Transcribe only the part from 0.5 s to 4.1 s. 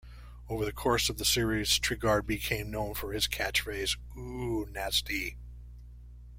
the course of the series Treguard became known for his catchphrase